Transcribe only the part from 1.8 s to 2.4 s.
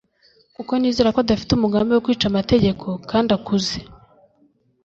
wo kwica